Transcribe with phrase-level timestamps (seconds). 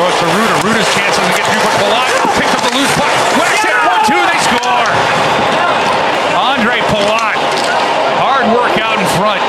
[0.00, 0.56] Throw it to Rutta.
[0.64, 2.08] Rutta's chance doesn't get through, but Palat
[2.40, 3.12] picks up the loose puck.
[3.36, 4.88] West hit one, two, they score.
[6.40, 7.36] Andre Palat,
[8.16, 9.44] hard work out in front.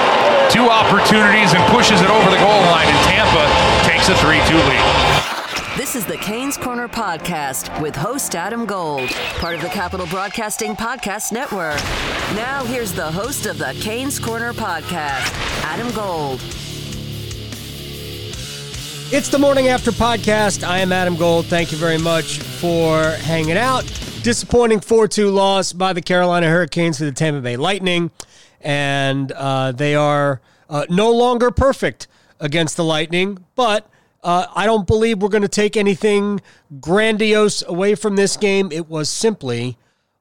[0.51, 3.47] Two opportunities and pushes it over the goal line, and Tampa
[3.87, 5.77] takes a 3-2 lead.
[5.77, 9.07] This is the Canes Corner Podcast with host Adam Gold,
[9.39, 11.79] part of the Capital Broadcasting Podcast Network.
[12.35, 15.31] Now, here's the host of the Canes Corner Podcast,
[15.63, 16.41] Adam Gold.
[19.13, 20.65] It's the morning after podcast.
[20.65, 21.47] I am Adam Gold.
[21.47, 23.83] Thank you very much for hanging out.
[24.23, 28.09] Disappointing 4 2 loss by the Carolina Hurricanes to the Tampa Bay Lightning.
[28.61, 32.07] And uh, they are uh, no longer perfect
[32.39, 33.85] against the Lightning, but
[34.23, 36.39] uh, I don't believe we're going to take anything
[36.79, 38.71] grandiose away from this game.
[38.71, 39.77] It was simply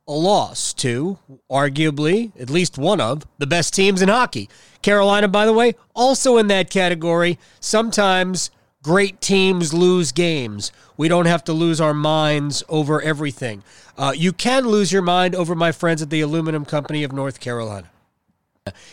[0.09, 1.17] a loss to,
[1.48, 4.48] arguably, at least one of the best teams in hockey.
[4.83, 7.39] Carolina, by the way, also in that category.
[7.61, 8.51] Sometimes
[8.83, 10.73] great teams lose games.
[10.97, 13.62] We don't have to lose our minds over everything.
[13.97, 17.41] Uh, you can lose your mind over my friends at the Aluminum Company of North
[17.41, 17.91] Carolina.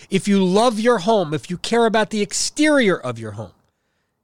[0.09, 3.51] If you love your home, if you care about the exterior of your home,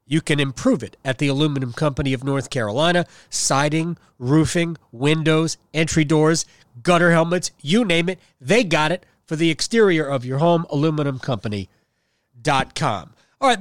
[0.05, 3.05] you can improve it at the Aluminum Company of North Carolina.
[3.29, 6.45] Siding, roofing, windows, entry doors,
[6.81, 10.65] gutter helmets, you name it, they got it for the exterior of your home.
[10.71, 13.13] AluminumCompany.com.
[13.41, 13.59] All right,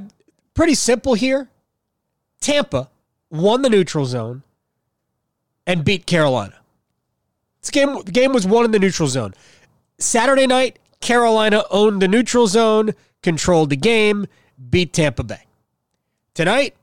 [0.55, 1.49] pretty simple here.
[2.43, 2.91] Tampa
[3.31, 4.43] won the neutral zone
[5.67, 6.57] and beat Carolina.
[7.61, 9.33] This game, the game was won in the neutral zone.
[9.99, 12.91] Saturday night, Carolina owned the neutral zone,
[13.23, 14.27] controlled the game,
[14.71, 15.47] beat Tampa Bay.
[16.35, 16.75] Tonight,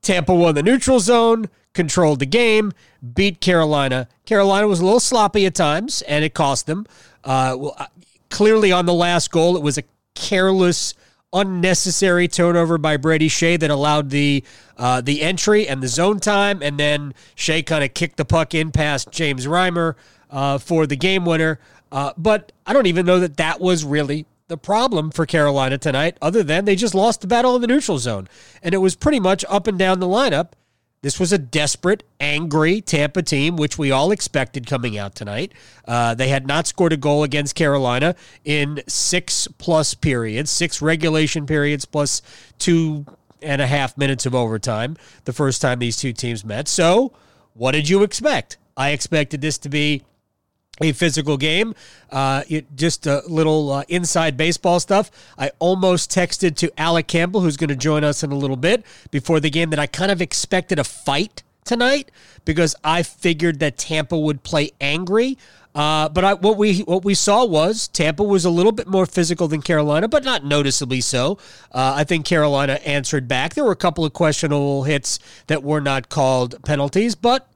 [0.00, 2.72] Tampa won the neutral zone, controlled the game,
[3.14, 4.08] beat Carolina.
[4.24, 6.86] Carolina was a little sloppy at times, and it cost them.
[7.24, 7.86] Uh, well, uh,
[8.30, 9.82] clearly, on the last goal, it was a
[10.14, 10.94] careless,
[11.32, 14.44] unnecessary turnover by Brady Skjei that allowed the
[14.76, 18.54] uh, the entry and the zone time, and then Shea kind of kicked the puck
[18.54, 19.94] in past James Reimer
[20.30, 21.58] uh, for the game winner.
[21.90, 26.16] Uh, but I don't even know that that was really the problem for Carolina tonight,
[26.20, 28.28] other than they just lost the battle in the neutral zone.
[28.62, 30.52] And it was pretty much up and down the lineup.
[31.02, 35.52] This was a desperate, angry Tampa team, which we all expected coming out tonight.
[35.84, 38.14] Uh, they had not scored a goal against Carolina
[38.44, 42.22] in six plus periods, six regulation periods plus
[42.58, 43.04] two
[43.42, 46.68] and a half minutes of overtime the first time these two teams met.
[46.68, 47.12] So,
[47.54, 48.56] what did you expect?
[48.76, 50.04] I expected this to be
[50.80, 51.74] a physical game.
[52.10, 55.10] Uh, it, just a little uh, inside baseball stuff.
[55.38, 58.84] I almost texted to Alec Campbell, who's going to join us in a little bit,
[59.10, 62.10] before the game that I kind of expected a fight tonight
[62.44, 65.38] because I figured that Tampa would play angry.
[65.74, 69.06] Uh, but I, what we what we saw was Tampa was a little bit more
[69.06, 71.38] physical than Carolina, but not noticeably so.
[71.70, 73.54] Uh, I think Carolina answered back.
[73.54, 77.48] There were a couple of questionable hits that were not called penalties, but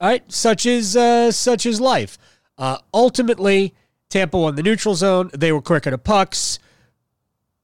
[0.00, 2.18] all right, such is uh, such is life.
[2.60, 3.74] Uh, ultimately,
[4.10, 5.30] Tampa won the neutral zone.
[5.32, 6.58] They were quicker to pucks,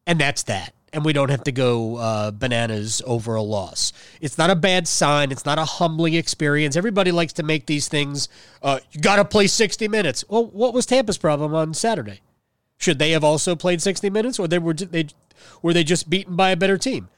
[0.07, 0.73] and that's that.
[0.93, 3.93] And we don't have to go uh, bananas over a loss.
[4.23, 5.31] It's not a bad sign.
[5.31, 6.75] It's not a humbling experience.
[6.75, 8.31] Everybody likes to make these things.
[8.63, 10.25] Uh, you got to play 60 minutes.
[10.29, 12.23] Well, what was Tampa's problem on Saturday?
[12.79, 15.09] Should they have also played 60 minutes, or they were they
[15.61, 17.09] were they just beaten by a better team?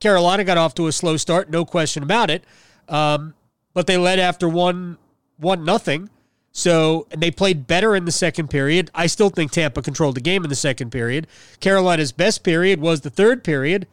[0.00, 2.44] Carolina got off to a slow start, no question about it.
[2.88, 3.34] Um,
[3.74, 4.96] but they led after one
[5.36, 6.08] one nothing.
[6.52, 8.90] So they played better in the second period.
[8.94, 11.26] I still think Tampa controlled the game in the second period.
[11.60, 13.86] Carolina's best period was the third period.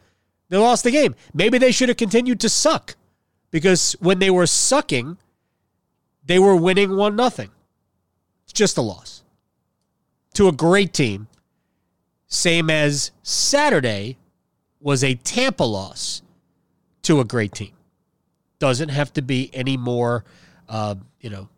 [0.50, 1.14] They lost the game.
[1.32, 2.96] Maybe they should have continued to suck
[3.50, 5.16] because when they were sucking,
[6.24, 7.50] they were winning one nothing.
[8.44, 9.22] It's just a loss
[10.34, 11.28] to a great team.
[12.26, 14.18] Same as Saturday
[14.80, 16.22] was a Tampa loss
[17.02, 17.72] to a great team.
[18.58, 20.24] Doesn't have to be any more,
[20.68, 21.48] uh, you know,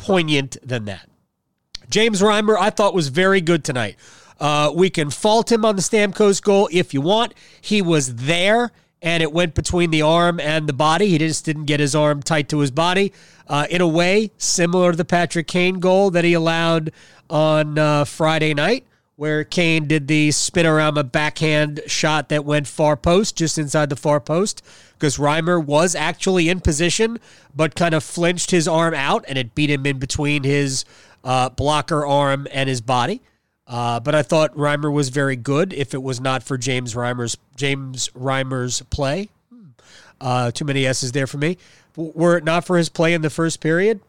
[0.00, 1.08] poignant than that.
[1.88, 3.96] James Reimer, I thought was very good tonight.
[4.38, 7.34] Uh, we can fault him on the Stamkos goal if you want.
[7.60, 11.08] He was there and it went between the arm and the body.
[11.08, 13.12] He just didn't get his arm tight to his body.
[13.46, 16.92] Uh, in a way, similar to the Patrick Kane goal that he allowed
[17.28, 18.86] on uh, Friday night,
[19.20, 23.90] where Kane did the spin around a backhand shot that went far post, just inside
[23.90, 24.64] the far post,
[24.94, 27.18] because Reimer was actually in position,
[27.54, 30.86] but kind of flinched his arm out and it beat him in between his
[31.22, 33.20] uh, blocker arm and his body.
[33.66, 35.74] Uh, but I thought Reimer was very good.
[35.74, 39.28] If it was not for James Reimer's James Reimer's play,
[40.18, 41.58] uh, too many S's there for me.
[41.94, 44.00] Were it not for his play in the first period,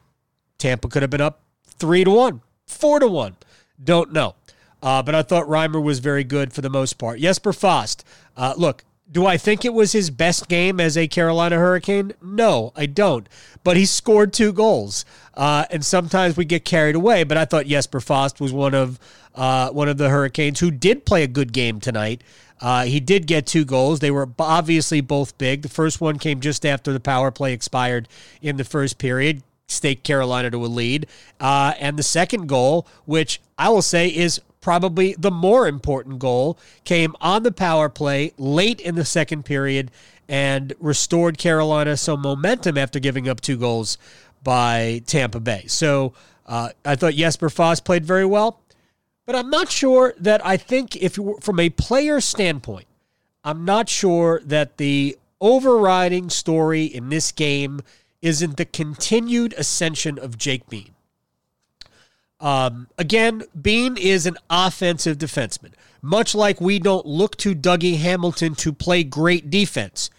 [0.57, 3.35] Tampa could have been up three to one, four to one.
[3.83, 4.35] Don't know.
[4.81, 7.19] Uh, but I thought Reimer was very good for the most part.
[7.19, 8.04] Jesper Fast.
[8.36, 12.13] Uh, look, do I think it was his best game as a Carolina Hurricane?
[12.22, 13.28] No, I don't.
[13.63, 17.24] But he scored two goals, uh, and sometimes we get carried away.
[17.24, 19.00] But I thought Jesper Fast was one of
[19.36, 22.24] uh, one of the Hurricanes who did play a good game tonight.
[22.62, 24.00] Uh, he did get two goals.
[24.00, 25.63] They were obviously both big.
[25.63, 28.07] The first one came just after the power play expired
[28.42, 31.07] in the first period, staked Carolina to a lead.
[31.39, 36.57] Uh, and the second goal, which I will say is probably the more important goal,
[36.83, 39.91] came on the power play late in the second period
[40.27, 43.97] and restored Carolina some momentum after giving up two goals
[44.44, 45.65] by Tampa Bay.
[45.68, 46.13] So
[46.45, 48.59] uh, I thought Jesper Fast played very well.
[49.25, 52.88] But I'm not sure that I think if from a player standpoint,
[53.44, 57.81] I'm not sure that the overriding story in this game
[58.21, 60.94] isn't the continued ascension of Jake Bean.
[62.39, 65.73] Um, again, Bean is an offensive defenseman.
[66.01, 70.09] Much like we don't look to Dougie Hamilton to play great defense.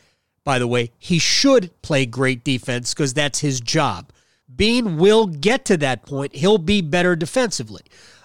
[0.44, 4.12] By the way, he should play great defense because that's his job.
[4.54, 6.37] Bean will get to that point.
[6.37, 7.82] He'll be better defensively.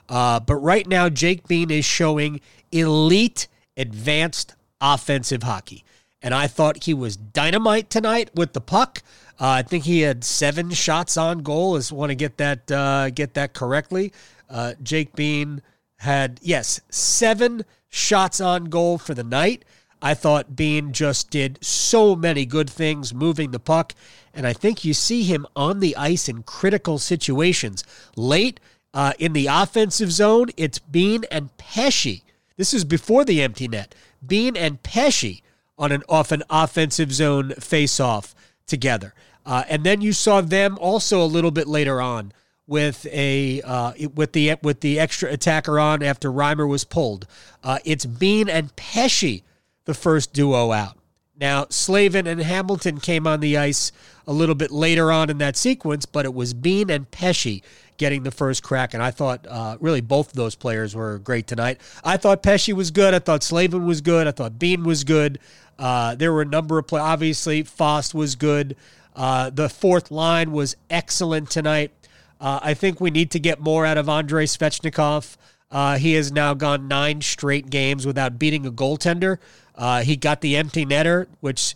[0.09, 2.41] Uh, but right now, Jake Bean is showing
[2.71, 5.83] elite, advanced offensive hockey.
[6.21, 9.03] And I thought he was dynamite tonight with the puck.
[9.39, 11.75] Uh, I think he had seven shots on goal.
[11.75, 14.11] I just want to get that uh, get that correctly.
[14.49, 15.61] Uh, Jake Bean
[15.97, 19.63] had yes seven shots on goal for the night.
[20.01, 23.93] I thought Bean just did so many good things moving the puck,
[24.33, 27.83] and I think you see him on the ice in critical situations
[28.15, 28.59] late
[28.97, 32.23] uh, in the offensive zone, it's Bean and Pesce.
[32.55, 33.93] This is before the empty net.
[34.25, 35.41] Bean and Pesce
[35.77, 38.33] on an off an offensive zone face-off
[38.65, 39.13] together.
[39.45, 42.33] Uh, and then you saw them also a little bit later on
[42.67, 47.25] with a uh, with the with the extra attacker on after Reimer was pulled.
[47.63, 49.41] Uh, it's Bean and Pesce,
[49.85, 50.97] the first duo out.
[51.39, 53.91] Now Slavin and Hamilton came on the ice
[54.27, 57.61] a little bit later on in that sequence, but it was Bean and Pesce
[57.97, 58.93] getting the first crack.
[58.93, 61.79] And I thought uh, really both of those players were great tonight.
[62.03, 63.13] I thought Pesce was good.
[63.13, 64.27] I thought Slavin was good.
[64.27, 65.39] I thought Bean was good.
[65.77, 67.03] Uh, there were a number of players.
[67.03, 68.75] Obviously, Fast was good.
[69.15, 71.91] Uh, the fourth line was excellent tonight.
[72.39, 75.37] Uh, I think we need to get more out of Andrei Svechnikov.
[75.69, 79.37] Uh, he has now gone nine straight games without beating a goaltender.
[79.75, 81.75] Uh, he got the empty netter, which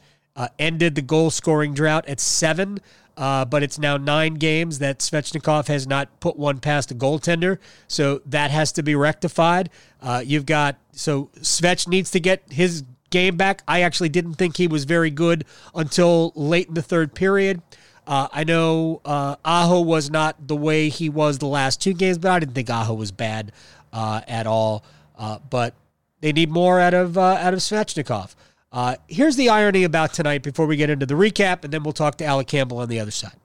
[0.58, 2.80] ended the goal scoring drought at seven.
[3.18, 7.60] Uh, but it's now nine games that Svechnikov has not put one past a goaltender.
[7.88, 9.70] So that has to be rectified.
[10.02, 13.62] Uh, you've got, so Svech needs to get his game back.
[13.68, 17.62] I actually didn't think he was very good until late in the third period.
[18.08, 22.18] Uh, I know uh, Aho was not the way he was the last two games,
[22.18, 23.52] but I didn't think Aho was bad
[23.94, 24.84] uh, at all.
[25.18, 25.76] Uh, but
[26.22, 28.36] they need more out of uh, out of Svechnikov.
[28.72, 31.94] Uh, here's the irony about tonight before we get into the recap, and then we'll
[31.94, 33.36] talk to Alec Campbell on the other side.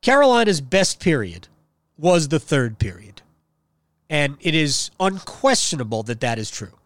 [0.00, 1.48] Carolina's best period
[1.96, 3.22] was the third period.
[4.08, 6.77] And it is unquestionable that that is true.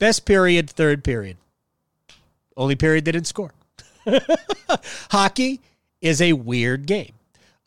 [0.00, 1.36] Best period, third period.
[2.56, 3.52] Only period they didn't score.
[5.10, 5.60] Hockey
[6.00, 7.12] is a weird game.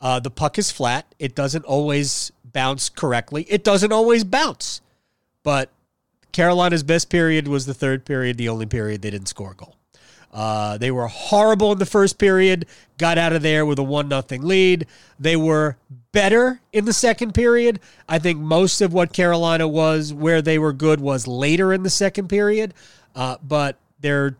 [0.00, 1.06] Uh, the puck is flat.
[1.20, 3.44] It doesn't always bounce correctly.
[3.48, 4.80] It doesn't always bounce.
[5.44, 5.70] But
[6.32, 9.76] Carolina's best period was the third period, the only period they didn't score a goal.
[10.34, 12.66] Uh, they were horrible in the first period,
[12.98, 14.84] got out of there with a 1 nothing lead.
[15.18, 15.76] They were
[16.10, 17.78] better in the second period.
[18.08, 21.90] I think most of what Carolina was, where they were good, was later in the
[21.90, 22.74] second period.
[23.14, 24.36] Uh, but they're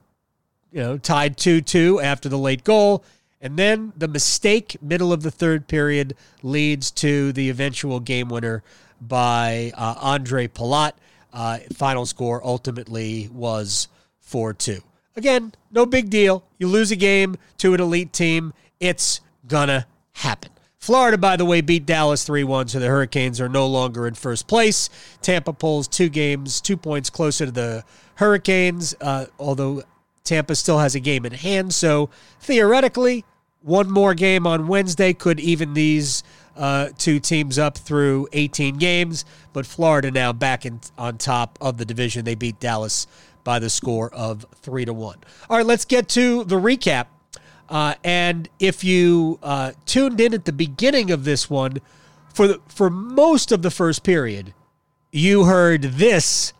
[0.73, 3.05] you know tied 2 2 after the late goal.
[3.41, 8.65] And then the mistake, middle of the third period, leads to the eventual game winner
[9.01, 10.93] by uh, Andre Palat.
[11.33, 13.89] Uh, final score ultimately was
[14.21, 14.83] 4 2.
[15.16, 16.44] Again, no big deal.
[16.59, 20.50] You lose a game to an elite team, it's gonna happen.
[20.78, 24.14] Florida, by the way, beat Dallas 3 1, so the Hurricanes are no longer in
[24.14, 24.90] first place.
[25.23, 27.85] Tampa pulls two games, two points closer to the
[28.16, 29.83] Hurricanes, uh, although
[30.25, 31.73] Tampa still has a game in hand.
[31.73, 33.25] So theoretically,
[33.62, 36.23] one more game on Wednesday could even these
[36.56, 41.78] uh, two teams up through 18 games, but Florida now back in, on top of
[41.78, 42.25] the division.
[42.25, 43.06] They beat Dallas
[43.45, 45.19] by the score of three to one.
[45.49, 47.07] All right, let's get to the recap.
[47.69, 51.81] Uh, and if you uh, tuned in at the beginning of this one,
[52.33, 54.53] for the, for most of the first period,
[55.13, 56.53] you heard this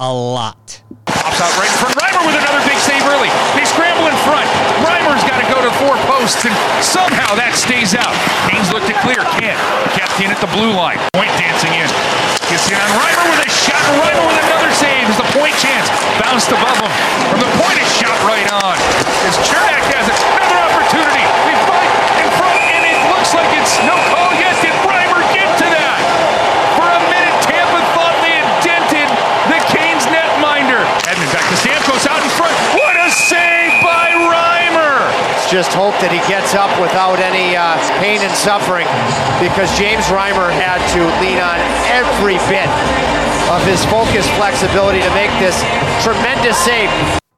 [0.00, 0.82] a lot.
[1.04, 1.94] Pops out right in front.
[2.00, 3.28] Reimer with another big save early.
[3.52, 4.48] They scramble in front.
[4.80, 8.16] Reimer's got to go to four posts, and somehow that stays out.
[8.48, 9.20] Haynes looked to clear.
[9.36, 9.60] Can't.
[9.92, 10.96] Kept in at the blue line.
[11.12, 11.84] Point dancing in.
[12.48, 13.96] Gets in on Reimer with a shot.
[13.96, 15.08] Reimer with another save.
[15.08, 15.88] Is the point chance.
[16.20, 16.92] Bounced above him.
[17.32, 18.76] From the point, is shot right on.
[19.26, 20.16] As Cernak has it.
[20.36, 21.24] Another opportunity.
[21.48, 24.54] They fight in front, and it looks like it's no call yet.
[24.60, 25.98] Did Reimer get to that?
[26.76, 29.08] For a minute, Tampa thought they had dented
[29.48, 30.84] the Canes netminder.
[31.08, 32.54] Hedman back to Stamkos out in front.
[32.76, 35.39] What a save by Reimer!
[35.50, 38.86] Just hope that he gets up without any uh, pain and suffering
[39.42, 41.58] because James Reimer had to lean on
[41.90, 42.70] every bit
[43.50, 45.58] of his focus flexibility to make this
[46.06, 46.86] tremendous save.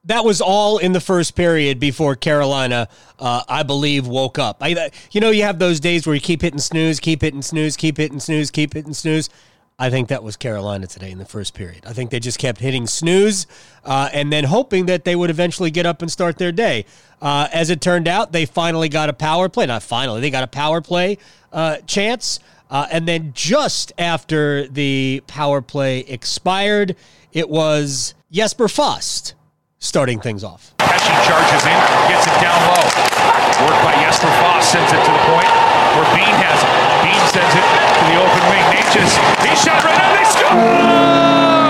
[0.04, 2.86] That was all in the first period before Carolina,
[3.18, 4.58] uh, I believe, woke up.
[4.60, 7.78] I, you know, you have those days where you keep hitting snooze, keep hitting snooze,
[7.78, 9.30] keep hitting snooze, keep hitting snooze.
[9.78, 11.84] I think that was Carolina today in the first period.
[11.86, 13.46] I think they just kept hitting snooze
[13.84, 16.84] uh, and then hoping that they would eventually get up and start their day.
[17.20, 19.66] Uh, as it turned out, they finally got a power play.
[19.66, 21.18] Not finally, they got a power play
[21.52, 22.38] uh, chance.
[22.70, 26.96] Uh, and then just after the power play expired,
[27.32, 29.34] it was Jesper Fast
[29.78, 30.74] starting things off.
[30.78, 33.31] Pesce charges in, gets it down low.
[33.62, 35.46] Work by Jesper Fast sends it to the point
[35.94, 36.70] where Bean has it.
[37.06, 38.64] Bean sends it to the open wing.
[38.74, 39.12] Necas,
[39.46, 41.62] he shot right on, they score!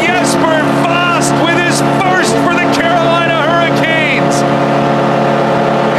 [0.00, 4.40] Jesper Fast with his first for the Carolina Hurricanes.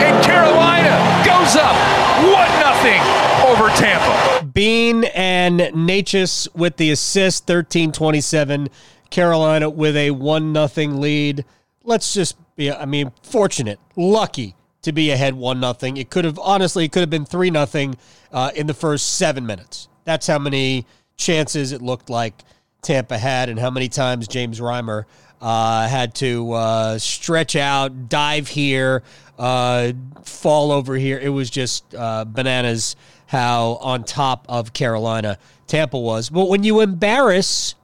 [0.02, 1.78] And Carolina goes up
[2.26, 2.98] 1-0
[3.46, 4.44] over Tampa.
[4.44, 8.70] Bean and Necas with the assist, 13-27.
[9.12, 11.46] Carolina with a one nothing lead.
[11.88, 15.96] Let's just be I mean, fortunate, lucky to be ahead one nothing.
[15.96, 17.96] It could have honestly it could have been three nothing
[18.34, 19.88] uh, in the first seven minutes.
[20.04, 22.34] That's how many chances it looked like
[22.82, 25.06] Tampa had, and how many times James Reimer
[25.40, 29.02] uh, had to uh, stretch out, dive here,
[29.40, 31.18] uh, fall over here.
[31.18, 36.30] It was just uh, bananas how on top of Carolina Tampa was.
[36.30, 37.76] But when you embarrass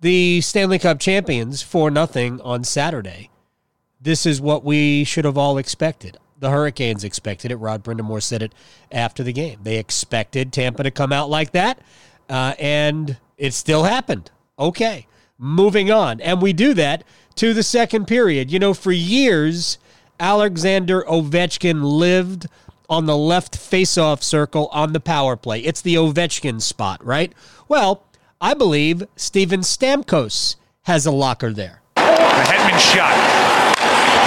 [0.00, 3.30] the Stanley Cup champions for nothing on Saturday.
[4.00, 6.18] This is what we should have all expected.
[6.38, 7.56] The Hurricanes expected it.
[7.56, 8.54] Rod Brind'Amour said it
[8.92, 9.60] after the game.
[9.62, 11.80] They expected Tampa to come out like that,
[12.28, 14.30] uh, and it still happened.
[14.58, 15.06] Okay,
[15.38, 16.20] moving on.
[16.20, 17.04] And we do that
[17.36, 18.50] to the second period.
[18.50, 19.78] You know, for years,
[20.20, 22.46] Alexander Ovechkin lived
[22.88, 25.60] on the left faceoff circle on the power play.
[25.60, 27.32] It's the Ovechkin spot, right?
[27.68, 28.05] Well,
[28.40, 31.80] I believe Steven Stamkos has a locker there.
[31.94, 33.16] The Hedman shot.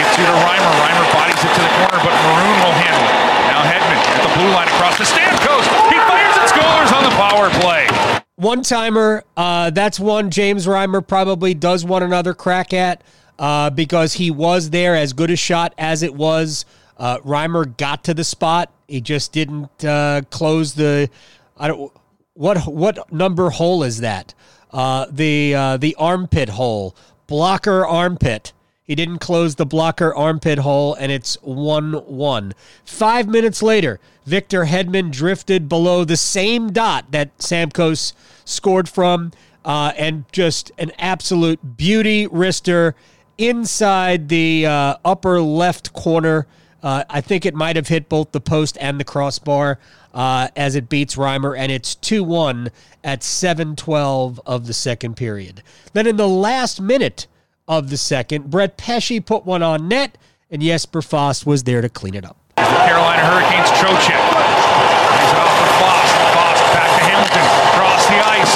[0.02, 0.74] Gets you to Reimer.
[0.82, 3.18] Reimer bodies it to the corner, but Maroon will handle it.
[3.54, 5.66] Now Hedman at the blue line across the Stamkos.
[5.94, 7.88] He fires and scores on the power play.
[8.36, 9.24] One timer.
[9.38, 13.04] Uh, that's one James Reimer probably does want another crack at
[13.38, 16.66] uh, because he was there as good a shot as it was.
[16.98, 18.74] Uh, Reimer got to the spot.
[18.88, 21.12] He just didn't uh, close the.
[21.58, 21.92] I don't.
[22.40, 24.34] What what number hole is that?
[24.72, 26.96] Uh, the uh, the armpit hole,
[27.28, 28.54] blocker armpit.
[28.82, 32.54] He didn't close the blocker armpit hole, and it's one one.
[32.86, 38.14] Five minutes later, Victor Hedman drifted below the same dot that Stamkos
[38.46, 39.34] scored from,
[39.66, 42.94] uh, and just an absolute beauty wrister
[43.38, 46.48] inside the uh, upper left corner.
[46.82, 49.78] Uh, I think it might have hit both the post and the crossbar
[50.14, 52.70] uh, as it beats Reimer, and it's 2 1
[53.04, 55.64] at 7 12 of the second period.
[55.94, 57.28] Then in the last minute
[57.68, 60.18] of the second, Brett Pesce put one on net,
[60.50, 62.38] and Jesper Fast was there to clean it up.
[62.58, 64.20] The Carolina Hurricanes Trocheck.
[64.20, 66.12] He's off for Fast.
[66.34, 67.46] Fast back to Hamilton.
[67.72, 68.54] Across the ice.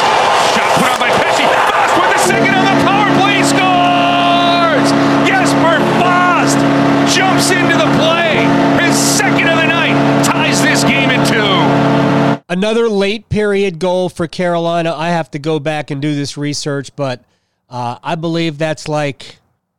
[0.57, 1.45] Shot put on by Pesce.
[1.45, 3.39] Fast with the second on the power play.
[3.45, 4.89] Scores!
[5.29, 6.57] Jesper Fast
[7.15, 8.43] jumps into the play.
[8.83, 9.95] His second of the night
[10.25, 12.42] ties this game in two.
[12.53, 14.93] Another late period goal for Carolina.
[14.93, 17.25] I have to go back and do this research, but
[17.67, 19.37] uh, I believe that's like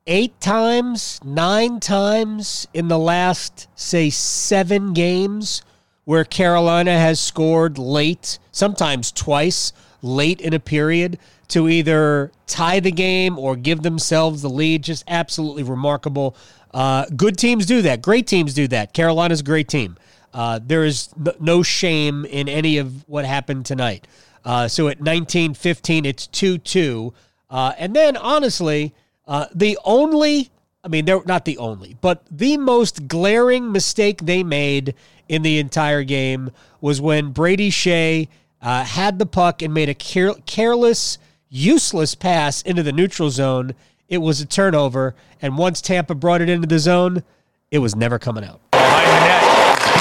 [0.09, 5.63] eight times, nine times in the last, say, seven games
[6.05, 12.91] where Carolina has scored late, sometimes twice late in a period to either tie the
[12.91, 14.83] game or give themselves the lead.
[14.83, 16.35] Just absolutely remarkable.
[16.73, 18.03] Uh, good teams do that.
[18.03, 18.93] Great teams do that.
[18.93, 19.97] Carolina's a great team.
[20.35, 24.07] Uh, there is no shame in any of what happened tonight.
[24.45, 27.15] Uh, so at 1915, it's 2 2.
[27.49, 28.93] Uh, and then, honestly,
[29.29, 30.51] uh, the only,
[30.83, 34.95] I mean, they're not the only, but the most glaring mistake they made
[35.29, 36.51] in the entire game
[36.81, 38.29] was when Brady Skjei
[38.61, 43.75] uh, had the puck and made a care- careless, useless pass into the neutral zone.
[44.09, 45.15] It was a turnover.
[45.41, 47.23] And once Tampa brought it into the zone,
[47.71, 48.61] it was never coming out.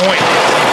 [0.04, 0.20] Point.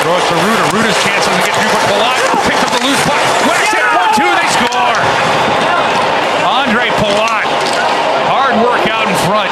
[0.03, 0.65] Throws to Rutta.
[0.75, 2.19] Rutta's chance doesn't get through, but Palat
[2.51, 3.23] picks up the loose puck.
[3.47, 4.99] West hit one, two, they score.
[6.51, 7.47] Andre Palat.
[8.27, 9.51] Hard work out in front.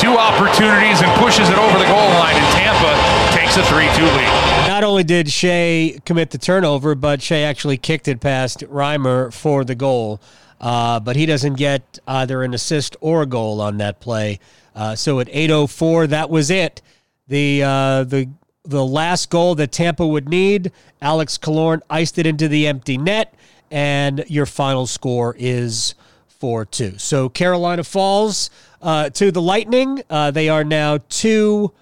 [0.00, 2.96] Two opportunities and pushes it over the goal line, and Tampa
[3.36, 4.68] takes a 3 2 lead.
[4.68, 9.64] Not only did Skjei commit the turnover, but Skjei actually kicked it past Reimer for
[9.64, 10.20] the goal.
[10.60, 14.38] Uh, but he doesn't get either an assist or a goal on that play.
[14.74, 16.80] Uh, so at 8:04, that was it.
[17.28, 18.30] The uh, the
[18.64, 23.34] the last goal that Tampa would need, Alex Killorn iced it into the empty net,
[23.70, 25.94] and your final score is
[26.28, 26.98] 4 2.
[26.98, 28.50] So Carolina falls
[28.82, 30.02] uh, to the Lightning.
[30.10, 31.72] Uh, they are now 2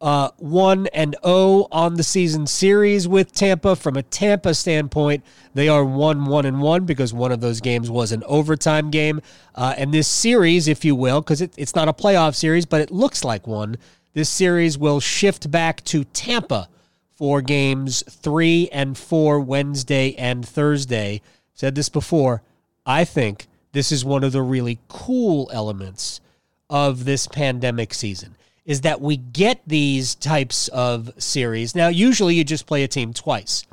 [0.00, 3.74] uh, 1 and 0 on the season series with Tampa.
[3.74, 5.24] From a Tampa standpoint,
[5.54, 9.20] they are 1 1 and 1 because one of those games was an overtime game.
[9.54, 12.80] Uh, and this series, if you will, because it, it's not a playoff series, but
[12.80, 13.76] it looks like one
[14.14, 16.68] this series will shift back to Tampa
[17.14, 21.20] for games three and four Wednesday and Thursday.
[21.52, 22.42] Said this before.
[22.86, 26.20] I think this is one of the really cool elements
[26.70, 31.74] of this pandemic season is that we get these types of series.
[31.74, 33.66] Now, usually you just play a team twice,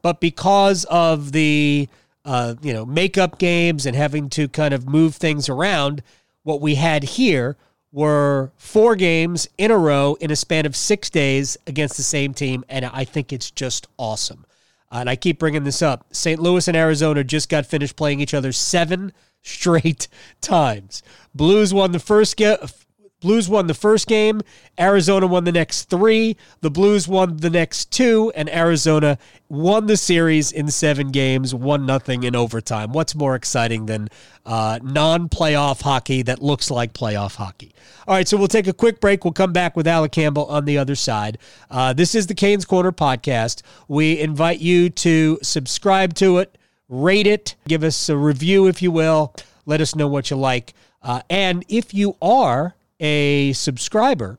[0.00, 1.88] but because of the
[2.24, 6.02] uh, you know makeup games and having to kind of move things around,
[6.44, 7.56] what we had here
[7.92, 12.32] were four games in a row in a span of six days against the same
[12.34, 14.46] team, and I think it's just awesome.
[14.90, 16.06] And I keep bringing this up.
[16.12, 16.40] St.
[16.40, 20.08] Louis and Arizona just got finished playing each other seven straight
[20.40, 21.02] times.
[21.34, 22.81] Blues won the first ge-
[23.22, 24.42] Blues won the first game.
[24.78, 26.36] Arizona won the next three.
[26.60, 29.16] The Blues won the next two, and Arizona
[29.48, 32.92] won the series in seven games, one nothing in overtime.
[32.92, 34.08] What's more exciting than
[34.44, 37.74] uh, non-playoff hockey that looks like playoff hockey?
[38.08, 39.24] All right, so we'll take a quick break.
[39.24, 41.38] We'll come back with Alec Campbell on the other side.
[41.70, 43.62] Uh, this is the Canes Corner podcast.
[43.86, 46.58] We invite you to subscribe to it,
[46.88, 49.32] rate it, give us a review if you will.
[49.64, 50.74] Let us know what you like.
[51.02, 54.38] Uh, and if you are a subscriber,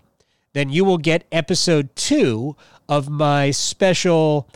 [0.53, 2.55] then you will get episode two
[2.89, 4.47] of my special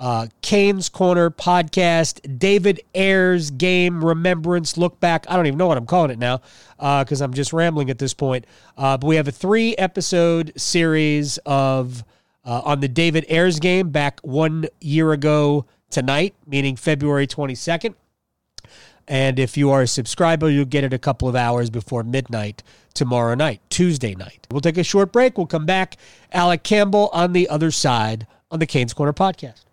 [0.00, 5.26] uh, Canes Corner podcast, David Ayres game remembrance look back.
[5.28, 6.40] I don't even know what I'm calling it now
[6.78, 8.46] because uh, I'm just rambling at this point.
[8.78, 12.02] Uh, but we have a three episode series of
[12.44, 17.94] uh, on the David Ayres game back one year ago tonight, meaning February 22nd.
[19.08, 22.62] And if you are a subscriber, you'll get it a couple of hours before midnight
[22.94, 24.46] tomorrow night, Tuesday night.
[24.50, 25.36] We'll take a short break.
[25.36, 25.96] We'll come back.
[26.32, 29.64] Alec Campbell on the other side on the Canes Corner podcast.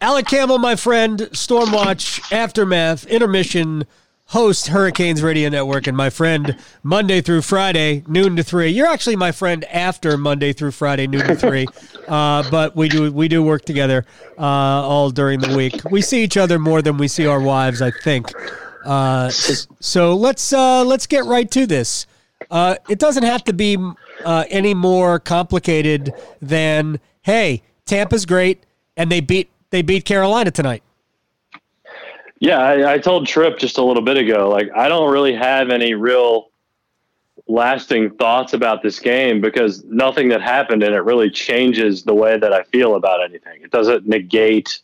[0.00, 3.84] Alec Campbell, my friend, Stormwatch, Aftermath, Intermission,
[4.30, 8.70] host Hurricanes Radio Network, and my friend Monday through Friday, noon to three.
[8.70, 11.66] You're actually my friend after Monday through Friday, noon to three,
[12.08, 14.06] uh, but we do we do work together
[14.38, 15.74] uh, all during the week.
[15.90, 18.28] We see each other more than we see our wives, I think.
[18.84, 22.06] Uh, so let's uh, let's get right to this.
[22.52, 23.76] Uh, it doesn't have to be
[24.24, 28.64] uh, any more complicated than hey, Tampa's great,
[28.96, 30.84] and they beat they beat Carolina tonight.
[32.40, 35.68] Yeah, I, I told Trip just a little bit ago, like I don't really have
[35.68, 36.50] any real
[37.46, 42.38] lasting thoughts about this game because nothing that happened in it really changes the way
[42.38, 43.60] that I feel about anything.
[43.62, 44.80] It doesn't negate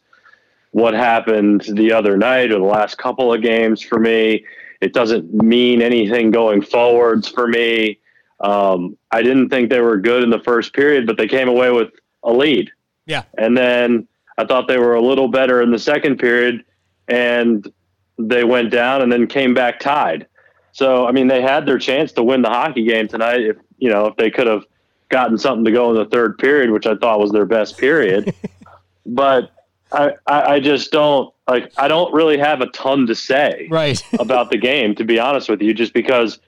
[0.72, 4.44] what happened the other night or the last couple of games for me.
[4.82, 7.98] It doesn't mean anything going forwards for me.
[8.40, 11.70] Um, I didn't think they were good in the first period, but they came away
[11.70, 11.88] with
[12.22, 12.70] a lead.
[13.06, 13.22] Yeah.
[13.38, 16.62] And then I thought they were a little better in the second period
[17.08, 17.70] and
[18.18, 20.26] they went down and then came back tied.
[20.72, 23.40] So I mean, they had their chance to win the hockey game tonight.
[23.40, 24.64] If you know, if they could have
[25.08, 28.34] gotten something to go in the third period, which I thought was their best period.
[29.06, 29.52] but
[29.92, 31.72] I, I just don't like.
[31.76, 34.02] I don't really have a ton to say right.
[34.18, 36.38] about the game, to be honest with you, just because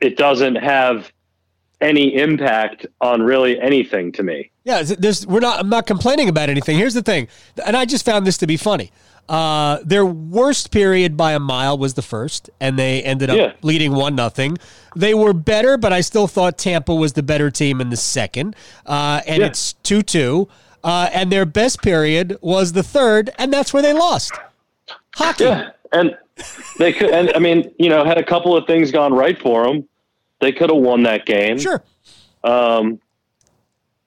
[0.00, 1.12] it doesn't have
[1.80, 4.50] any impact on really anything to me.
[4.64, 5.60] Yeah, there's we're not.
[5.60, 6.78] I'm not complaining about anything.
[6.78, 7.28] Here's the thing,
[7.64, 8.90] and I just found this to be funny.
[9.28, 13.52] Uh, their worst period by a mile was the first, and they ended up Yeah.
[13.62, 14.58] leading one nothing.
[14.96, 18.56] They were better, but I still thought Tampa was the better team in the second.
[18.86, 19.46] Uh, and Yeah.
[19.46, 20.48] it's two two.
[20.82, 24.32] Uh, and their best period was the third, and that's where they lost.
[25.14, 25.44] Hockey.
[25.44, 26.16] Yeah, and
[26.78, 29.64] they could, and I mean, you know, had a couple of things gone right for
[29.66, 29.86] them,
[30.40, 31.58] they could have won that game.
[31.58, 31.82] Sure.
[32.42, 32.98] Um,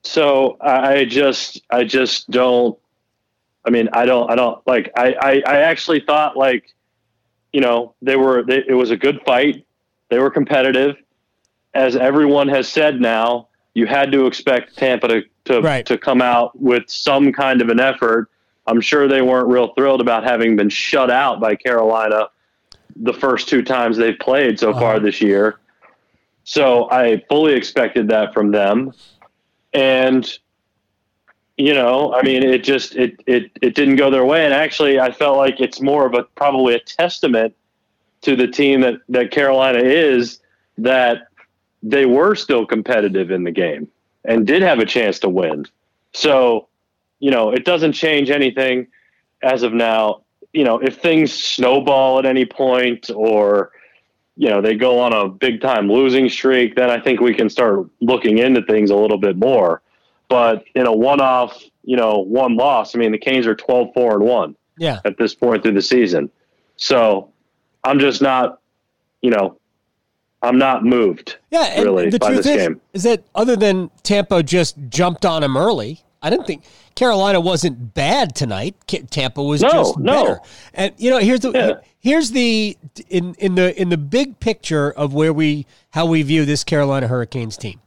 [0.03, 2.77] so I, I just, I just don't.
[3.65, 4.91] I mean, I don't, I don't like.
[4.95, 6.73] I, I, I actually thought like,
[7.51, 8.43] you know, they were.
[8.43, 9.65] They, it was a good fight.
[10.09, 10.95] They were competitive,
[11.73, 12.99] as everyone has said.
[12.99, 15.85] Now you had to expect Tampa to to, Right.
[15.85, 18.29] to come out with some kind of an effort.
[18.65, 22.29] I'm sure they weren't real thrilled about having been shut out by Carolina
[22.95, 24.99] the first two times they've played so far uh-huh.
[24.99, 25.59] this year.
[26.43, 28.93] So I fully expected that from them.
[29.73, 30.37] And
[31.57, 34.99] you know, I mean it just it it it didn't go their way and actually
[34.99, 37.55] I felt like it's more of a probably a testament
[38.21, 40.39] to the team that that Carolina is
[40.77, 41.27] that
[41.83, 43.87] they were still competitive in the game
[44.25, 45.65] and did have a chance to win.
[46.13, 46.69] So,
[47.19, 48.87] you know, it doesn't change anything
[49.41, 50.21] as of now.
[50.53, 53.71] You know, if things snowball at any point or
[54.35, 57.49] you know they go on a big time losing streak, then I think we can
[57.49, 59.81] start looking into things a little bit more.
[60.33, 63.89] But in a one off, you know, one loss, I mean the Canes are 12
[63.93, 64.99] 4 and 1 Yeah.
[65.05, 66.27] at this point through the season.
[66.75, 67.29] So
[67.83, 68.59] I'm just not,
[69.21, 69.59] you know,
[70.41, 71.37] I'm not moved.
[71.51, 72.81] Yeah, really, the by truth this is, game.
[72.93, 76.63] is that other than Tampa just jumped on him early, I didn't think
[76.95, 78.75] Carolina wasn't bad tonight.
[78.87, 80.23] Tampa was No, just no.
[80.23, 80.39] better.
[80.73, 81.73] And you know, here's the Yeah.
[81.99, 82.75] here's the
[83.07, 87.07] in in the in the big picture of where we how we view this Carolina
[87.07, 87.79] Hurricanes team.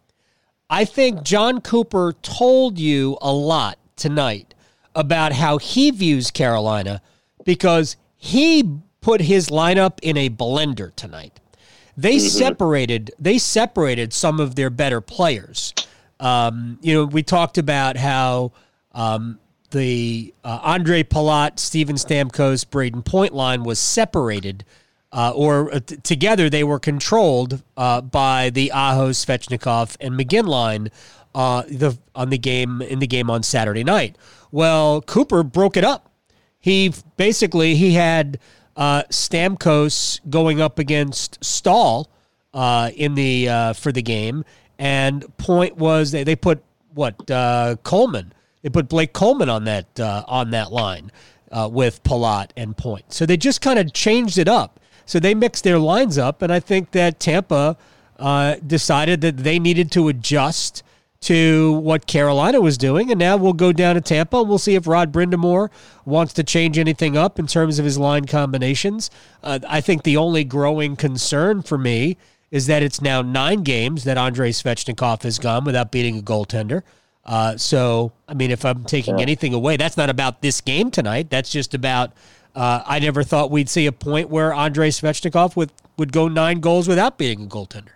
[0.69, 4.55] I think Jon Cooper told you a lot tonight
[4.95, 7.03] about how he views Carolina
[7.45, 11.39] because he put his lineup in a blender tonight.
[11.97, 15.73] They separated they separated some of their better players.
[16.19, 18.53] Um, you know, we talked about how
[18.93, 19.39] um,
[19.71, 24.65] the uh, Andre Palat, Steven Stamkos, Brayden Point line was separated,
[25.13, 30.47] uh, or uh, t- together they were controlled uh, by the Aho, Svechnikov, and McGinn
[30.47, 30.91] line
[31.35, 34.17] uh, the on the game in the game on Saturday night.
[34.51, 36.11] Well, Cooper broke it up.
[36.59, 38.39] He basically he had
[38.77, 42.11] uh, Stamkos going up against Staal
[42.53, 44.45] uh, in the for the game,
[44.79, 46.63] and point was they, they put
[46.95, 47.27] what
[47.85, 51.13] Coleman they put Blake Coleman on that on that line
[51.71, 53.13] with Palat and Point.
[53.13, 54.81] So they just kind of changed it up.
[55.07, 57.77] So they mixed their lines up, and I think that Tampa
[58.19, 60.83] uh, decided that they needed to adjust
[61.21, 64.75] to what Carolina was doing, and now we'll go down to Tampa and we'll see
[64.75, 65.71] if Rod Brind'Amour
[66.05, 69.11] wants to change anything up in terms of his line combinations.
[69.43, 72.17] Uh, I think the only growing concern for me
[72.51, 76.83] is that it's now nine games that Andrei Svechnikov has gone without beating a goaltender.
[77.25, 81.31] Uh, so, I mean, if I'm taking anything away, that's not about this game tonight.
[81.31, 82.13] That's just about.
[82.57, 86.61] Uh, I never thought we'd see a point where Andrei Svechnikov would, would go nine
[86.61, 87.91] goals without being a goaltender.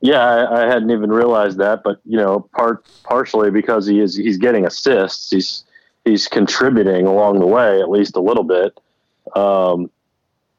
[0.00, 4.16] Yeah, I, I hadn't even realized that, but you know, part partially because he is
[4.16, 5.64] he's getting assists, he's
[6.04, 8.76] he's contributing along the way at least a little bit.
[9.36, 9.90] Um,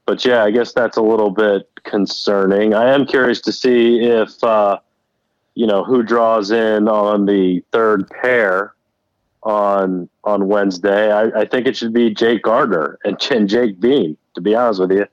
[0.06, 2.74] but yeah, I guess that's a little bit concerning.
[2.74, 4.80] I am curious to see if uh,
[5.56, 8.76] you know who draws in on the third pair
[9.44, 11.12] on on Wednesday.
[11.12, 14.18] I, I think it should be Jake Gardiner and, and Jake Bean.
[14.36, 15.06] To be honest with you,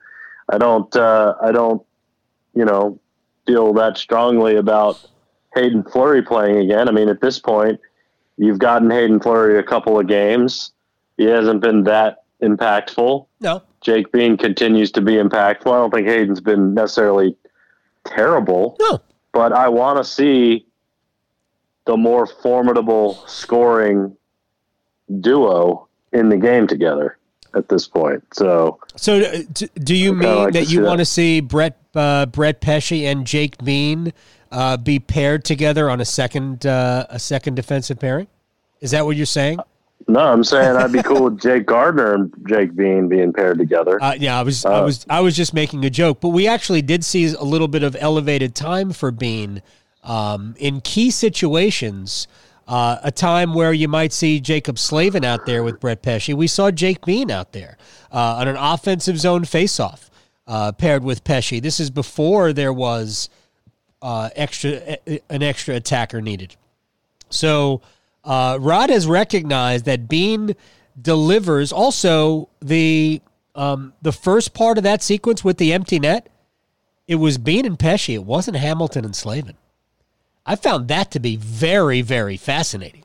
[0.48, 1.82] I don't uh, I don't
[2.54, 2.98] you know
[3.46, 5.04] feel that strongly about
[5.54, 6.88] Haydn Fleury playing again.
[6.88, 7.80] I mean, at this point,
[8.36, 10.72] you've gotten Haydn Fleury a couple of games.
[11.16, 13.26] He hasn't been that impactful.
[13.40, 13.62] No.
[13.80, 15.66] Jake Bean continues to be impactful.
[15.72, 17.34] I don't think Hayden's been necessarily
[18.04, 19.00] terrible, No.
[19.32, 20.66] but I want to see
[21.86, 24.16] the more formidable scoring
[25.20, 27.18] duo in the game together
[27.54, 28.22] at this point.
[28.32, 29.42] So, So, uh,
[29.76, 33.62] do you mean like that you want to see Brett uh, Brett Pesce and Jake
[33.62, 34.12] Bean
[34.52, 38.28] uh, be paired together on a second uh, a second defensive pairing?
[38.80, 39.58] Is that what you're saying?
[40.06, 44.02] no, I'm saying I'd be cool with Jake Gardiner and Jake Bean being paired together.
[44.02, 46.46] Uh, yeah, I was I Uh, was I was just making a joke, but we
[46.46, 49.62] actually did see a little bit of elevated time for Bean
[50.04, 52.28] um, in key situations.
[52.68, 56.34] Uh, a time where you might see Jaccob Slavin out there with Brett Pesce.
[56.34, 57.78] We saw Jake Bean out there
[58.12, 60.10] uh, on an offensive zone faceoff
[60.46, 61.60] uh, paired with Pesce.
[61.60, 63.30] This is before there was
[64.02, 64.98] uh, extra
[65.30, 66.56] an extra attacker needed.
[67.30, 67.80] So
[68.22, 70.54] uh, Rod has recognized that Bean
[71.00, 71.72] delivers.
[71.72, 73.22] Also, the
[73.54, 76.28] um, the first part of that sequence with the empty net,
[77.06, 78.10] it was Bean and Pesce.
[78.10, 79.56] It wasn't Hamilton and Slavin.
[80.48, 83.04] I found that to be very, very fascinating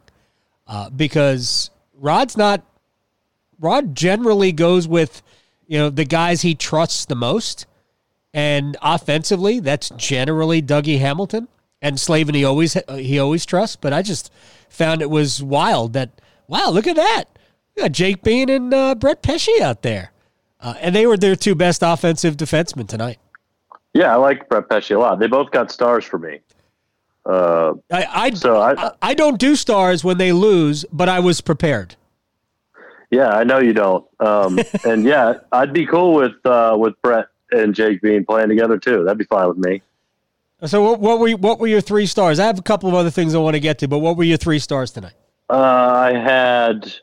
[0.66, 2.64] uh, because Rod's not.
[3.60, 5.22] Rod generally goes with,
[5.68, 7.66] you know, the guys he trusts the most,
[8.34, 11.50] and offensively, that's generally Dougie Hamilton
[11.82, 12.34] and Slavin.
[12.34, 13.76] He always he always trusts.
[13.76, 14.32] But I just
[14.70, 17.26] found it was wild that wow, look at that,
[17.76, 20.14] we got Jake Bean and uh, Brett Pesce out there,
[20.62, 23.20] uh, and they were their two best offensive defensemen tonight.
[23.94, 25.20] Yeah, I like Brett Pesce a lot.
[25.20, 26.40] They both got stars for me.
[27.26, 31.40] Uh, I I, So I- I don't do stars when they lose, but I was
[31.42, 31.96] prepared.
[33.12, 34.06] yeah, I know you don't.
[34.20, 38.78] Um, and yeah, I'd be cool with uh, with Brett and Jake being playing together
[38.78, 39.04] too.
[39.04, 39.82] That'd be fine with me.
[40.66, 42.40] So what, what were what were your three stars?
[42.40, 44.24] I have a couple of other things I want to get to, but what were
[44.24, 45.14] your three stars tonight?
[45.50, 46.94] Uh, I had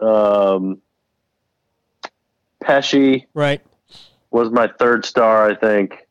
[0.00, 0.80] um,
[2.62, 3.60] Pesce Right.
[4.30, 6.03] was my third star, I think.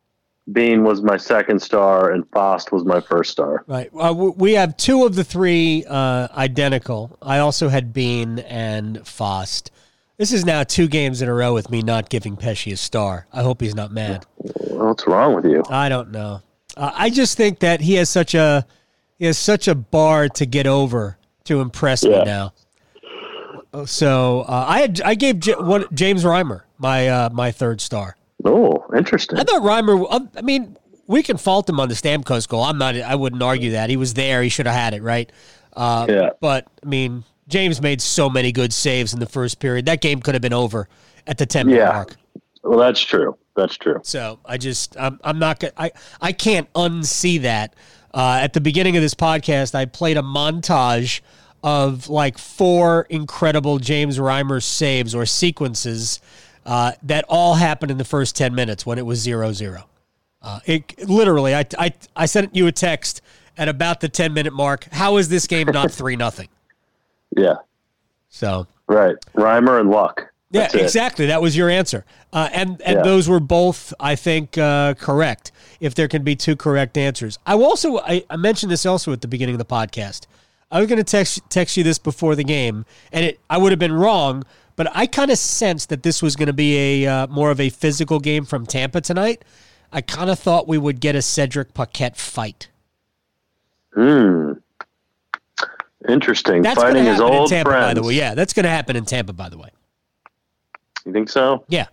[0.52, 3.64] Bean was my second star, and Fast was my first star.
[3.66, 3.90] Right.
[3.98, 7.18] Uh, we have two of the three uh, identical.
[7.22, 9.72] I also had Bean and Fast.
[10.18, 13.26] This is now two games in a row with me not giving Pesce a star.
[13.32, 14.26] I hope he's not mad.
[14.38, 15.64] What's wrong with you?
[15.70, 16.42] I don't know.
[16.76, 18.66] Uh, I just think that he has such a
[19.18, 22.54] he has such a bar to get over to impress me now.
[23.86, 28.16] So uh, I had I gave J- one, James Reimer my uh, my third star.
[28.46, 29.38] Oh, interesting.
[29.40, 30.06] I thought Reimer.
[30.10, 30.78] uh, I mean,
[31.08, 32.64] we can fault him on the Stamkos goal.
[32.64, 32.96] I'm not.
[32.96, 34.42] I wouldn't argue that he was there.
[34.44, 35.32] He should have had it right.
[35.76, 36.30] Uh, Yeah.
[36.40, 39.86] But I mean, James made so many good saves in the first period.
[39.86, 40.88] That game could have been over
[41.28, 41.92] at the 10 minute Yeah.
[41.92, 42.16] mark.
[42.64, 43.38] Well, that's true.
[43.56, 44.00] That's true.
[44.04, 47.76] So I just I'm I'm not gonna I I can't unsee that.
[48.14, 51.22] Uh, at the beginning of this podcast, I played a montage
[51.64, 56.20] of like four incredible James Reimer saves or sequences
[56.66, 59.86] uh, that all happened in the first ten minutes when it was zero zero.
[60.42, 63.22] Uh, it literally, I, I I sent you a text
[63.58, 64.88] at about the ten minute mark.
[64.92, 66.50] How is this game not three nothing?
[67.36, 67.56] Yeah.
[68.30, 69.16] So Right.
[69.36, 70.32] Reimer and Luck.
[70.52, 70.82] yeah, That's it.
[70.82, 71.28] exactly.
[71.28, 73.04] That was your answer, uh, and and Yeah.
[73.04, 75.52] those were both, I think, uh, correct.
[75.80, 79.22] If there can be two correct answers, I also I, I mentioned this also at
[79.22, 80.28] the beginning of the podcast.
[80.72, 83.72] I was going to text text you this before the game, and it I would
[83.72, 84.44] have been wrong,
[84.76, 87.60] but I kind of sensed that this was going to be a uh, more of
[87.60, 89.44] a physical game from Tampa tonight.
[89.92, 92.70] I kind of thought we would get a Cedric Paquette fight.
[93.94, 94.54] Hmm.
[96.10, 96.64] Interesting.
[96.64, 97.86] That's going to Fighting his happen in old Tampa, friends.
[97.86, 98.14] by the way.
[98.16, 99.70] Yeah, that's going to happen in Tampa, by the way.
[101.06, 101.64] You think so?
[101.68, 101.88] Yeah,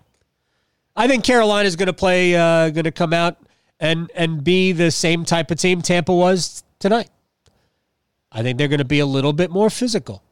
[0.97, 3.37] I think Carolina's going to play, uh, going to come out
[3.79, 7.09] and and be the same type of team Tampa was tonight.
[8.33, 10.23] I think they're going to be a little bit more physical.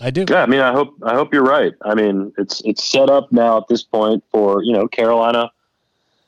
[0.00, 0.24] I do.
[0.28, 1.74] Yeah, I mean, I hope I hope you're right.
[1.82, 5.50] I mean, it's it's set up now at this point for you know Carolina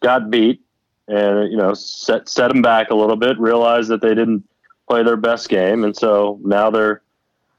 [0.00, 0.60] got beat
[1.08, 4.44] and you know set set them back a little bit, realized that they didn't
[4.88, 7.02] play their best game, and so now they're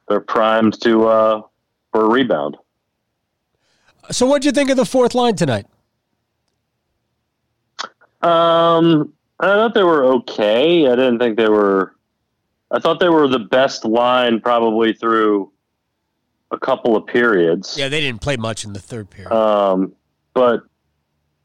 [0.08, 1.41] they're primed to uh,
[1.91, 2.58] for a rebound.
[4.12, 5.65] So, what do you think of the fourth line tonight?
[8.21, 10.88] Um, I thought they were okay.
[10.88, 11.95] I didn't think they were.
[12.69, 15.52] I thought they were the best line probably through
[16.53, 17.75] a couple of periods.
[17.77, 19.33] Yeah, they didn't play much in the third period.
[19.33, 19.93] Um,
[20.33, 20.61] but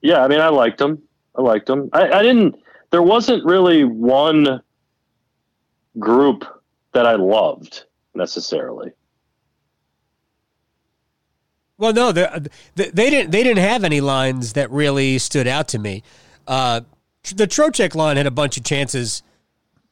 [0.02, 1.02] yeah, I mean, I liked them.
[1.34, 1.88] I liked them.
[1.92, 2.56] I, I didn't.
[2.90, 4.62] There wasn't really one
[5.98, 6.44] group
[6.92, 8.92] that I loved necessarily.
[11.76, 12.28] Well, no, they,
[12.74, 13.30] they didn't.
[13.30, 16.02] They didn't have any lines that really stood out to me.
[16.46, 16.82] Uh,
[17.34, 19.22] the Trocheck line had a bunch of chances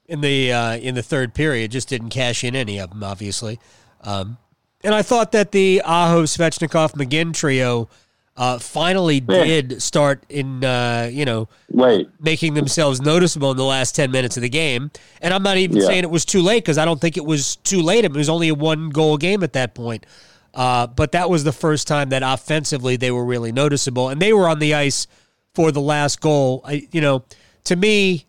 [0.06, 3.60] in the uh, in the third period, just didn't cash in any of them, obviously.
[4.02, 4.38] Um,
[4.86, 7.88] and I thought that the Aho Svechnikov McGinn trio
[8.36, 9.44] uh, finally Yeah.
[9.44, 14.36] did start in uh, you know Wait, making themselves noticeable in the last 10 minutes
[14.36, 14.90] of the game.
[15.22, 15.86] And I'm not even Yeah.
[15.86, 18.04] saying it was too late because I don't think it was too late.
[18.04, 20.06] It was only a one goal game at that point.
[20.54, 24.08] Uh, but that was the first time that offensively they were really noticeable.
[24.08, 25.06] And they were on the ice
[25.54, 26.62] for the last goal.
[26.64, 27.24] I, you know,
[27.64, 28.24] to me,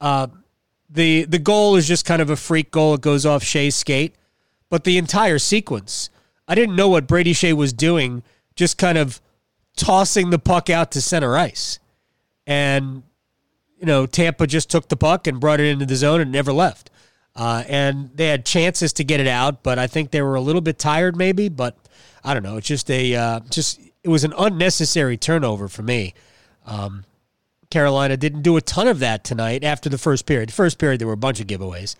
[0.00, 0.28] uh,
[0.88, 2.94] the the goal is just kind of a freak goal.
[2.94, 4.14] It goes off Skjei's skate.
[4.70, 6.10] But the entire sequence,
[6.48, 8.22] I didn't know what Brady Skjei was doing,
[8.54, 9.20] just kind of
[9.76, 11.78] tossing the puck out to center ice.
[12.46, 13.02] And
[13.78, 16.52] you know, Tampa just took the puck and brought it into the zone and never
[16.52, 16.90] left.
[17.34, 20.40] Uh, and they had chances to get it out, but I think they were a
[20.40, 21.50] little bit tired, maybe.
[21.50, 21.76] But
[22.24, 22.56] I don't know.
[22.56, 26.14] It's just a uh, just it was an unnecessary turnover for me.
[26.64, 27.04] Um,
[27.70, 30.52] Carolina didn't do a ton of that tonight after the first period.
[30.52, 31.94] First period there were a bunch of giveaways,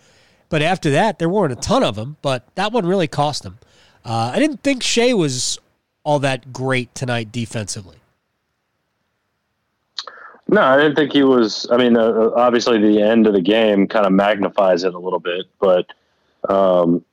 [0.49, 2.17] but after that there weren't a ton of them.
[2.21, 3.59] But that one really cost them.
[4.05, 5.59] Uh, I didn't think Skjei was
[6.03, 7.97] all that great tonight defensively.
[10.49, 11.67] No, I didn't think he was.
[11.69, 15.19] I mean, uh, obviously, the end of the game kind of magnifies it a little
[15.19, 15.91] bit, but
[16.47, 17.03] um,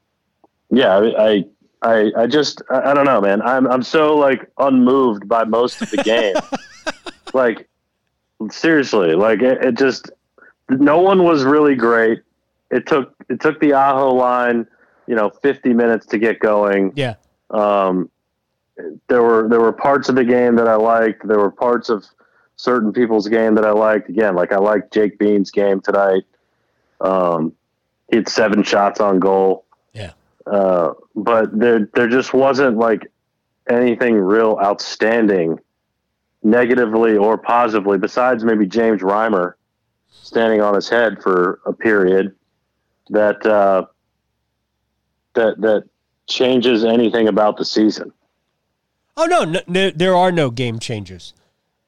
[0.70, 1.44] yeah, I,
[1.83, 3.42] I, I just, I, I don't know, man.
[3.42, 6.37] I'm, I'm so like unmoved by most of the game.
[7.35, 7.68] like,
[8.51, 10.11] seriously, like it, it just,
[10.68, 12.23] no one was really great.
[12.70, 14.66] It took, it took the Aho line,
[15.07, 16.92] you know, 50 minutes to get going.
[16.94, 17.14] Yeah.
[17.50, 18.11] Um,
[19.09, 21.27] there were there were parts of the game that I liked.
[21.27, 22.05] There were parts of
[22.57, 24.09] certain people's game that I liked.
[24.09, 26.24] Again, like I liked Jake Bean's game tonight.
[27.00, 27.53] Um,
[28.11, 29.64] he had seven shots on goal.
[29.92, 30.12] Yeah.
[30.46, 33.11] Uh, but there there just wasn't like
[33.70, 35.61] anything real outstanding,
[36.42, 39.55] negatively or positively, besides maybe James Reimer
[40.11, 42.35] standing on his head for a period
[43.10, 43.86] that uh,
[45.34, 45.84] that that
[46.26, 48.12] changes anything about the season.
[49.16, 51.34] Oh no, no, no there are no game changers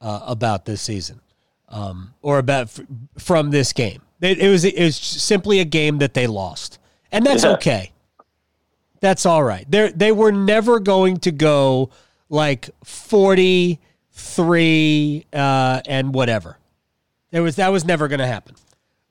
[0.00, 1.20] uh, about this season,
[1.68, 2.80] um, or about f-
[3.18, 4.02] from this game.
[4.20, 6.78] It, it, was it was simply a game that they lost,
[7.12, 7.52] and that's Yeah.
[7.52, 7.92] okay.
[9.00, 9.70] That's all right.
[9.70, 11.90] They they were never going to go
[12.28, 13.78] like forty
[14.12, 16.58] three uh, and whatever.
[17.30, 18.54] There was that was never going to happen.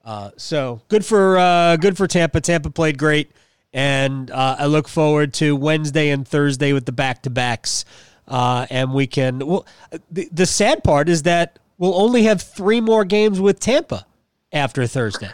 [0.06, 2.40] Uh, so good for uh, good for Tampa.
[2.40, 3.32] Tampa played great,
[3.74, 7.86] and uh, I look forward to Wednesday and Thursday with the back to backs.
[8.28, 9.40] Uh, and we can.
[9.46, 9.66] Well,
[10.12, 14.06] the, the sad part is that we'll only have three more games with Tampa
[14.52, 15.30] after Thursday.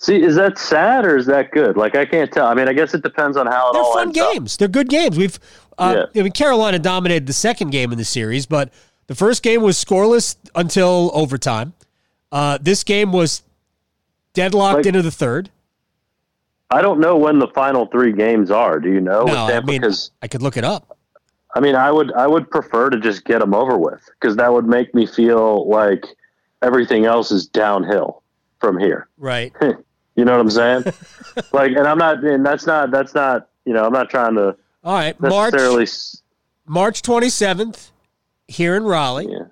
[0.00, 1.76] See, is that sad or is that good?
[1.76, 2.46] Like I can't tell.
[2.46, 4.32] I mean, I guess it depends on how it They're all fun ends up.
[4.32, 4.56] games.
[4.56, 5.16] They're good games.
[5.16, 5.38] We've.
[5.76, 6.20] Uh, Yeah.
[6.20, 8.72] I mean, Carolina dominated the second game in the series, but
[9.06, 11.72] the first game was scoreless until overtime.
[12.32, 13.42] Uh, this game was
[14.38, 15.50] deadlocked Like- into the third.
[16.70, 18.78] I don't know when the final three games are.
[18.78, 19.24] Do you know?
[19.24, 20.96] No, I mean, because I could look it up.
[21.54, 24.52] I mean, I would I would prefer to just get them over with because that
[24.52, 26.04] would make me feel like
[26.62, 28.22] everything else is downhill
[28.60, 29.08] from here.
[29.18, 29.52] Right.
[30.18, 30.82] You know what I'm saying?
[31.52, 34.56] like, and I'm not, and that's not that's not you know I'm not trying to
[34.82, 35.18] All right.
[35.20, 35.54] March
[36.66, 37.90] March 27th
[38.48, 39.28] here in Raleigh.
[39.30, 39.44] Yeah.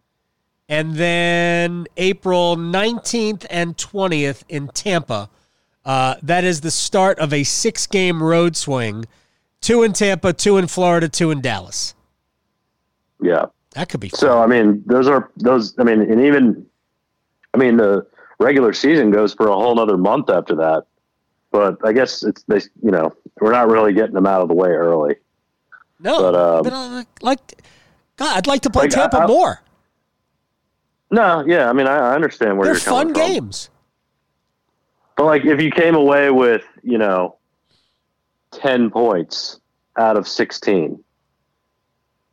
[0.68, 5.30] And then April 19th and 20th in Tampa.
[5.84, 9.04] Uh, that is the start of a six game road swing.
[9.60, 11.94] Two in Tampa, two in Florida, two in Dallas.
[13.22, 13.46] Yeah.
[13.74, 14.18] That could be fun.
[14.18, 15.78] So I mean, those are those.
[15.78, 16.66] I mean, and even,
[17.52, 18.06] I mean, the
[18.40, 20.86] regular season goes for a whole nother month after that.
[21.52, 22.60] But I guess it's they.
[22.82, 25.16] You know, we're not really getting them out of the way early.
[26.00, 27.62] no, but, um, but uh, like,
[28.16, 29.60] God, I'd like to play like, Tampa I- I- more.
[31.10, 33.32] No, yeah, I mean, I, I understand where They're you're coming fun from.
[33.32, 33.70] games.
[35.16, 37.36] But like, if you came away with you know,
[38.50, 39.60] ten points
[39.98, 41.02] out of sixteen,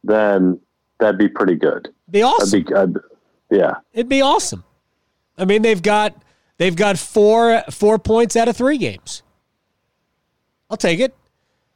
[0.03, 0.59] then
[0.99, 1.93] that'd be pretty good.
[2.09, 2.63] Be awesome.
[2.63, 2.93] Be, I'd,
[3.49, 4.63] yeah, It'd be awesome.
[5.37, 6.21] I mean, they've got
[6.57, 9.23] they've got four four points out of three games.
[10.69, 11.15] I'll take it.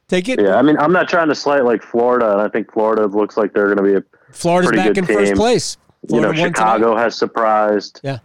[0.08, 0.40] Take it.
[0.40, 0.56] yeah.
[0.56, 3.52] I mean, I'm not trying to slight like Florida, and I think Florida looks like
[3.52, 5.36] they're going to be a Florida's pretty back good in first team.
[5.36, 5.76] place.
[6.08, 7.02] You know, Chicago tonight.
[7.02, 8.00] has surprised.
[8.02, 8.18] Yeah.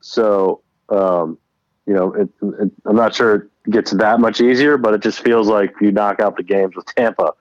[0.00, 1.38] So, um,
[1.86, 5.20] you know, it, it, I'm not sure it gets that much easier, but it just
[5.22, 7.32] feels like if you knock out the games with Tampa,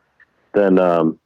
[0.53, 1.19] then, um,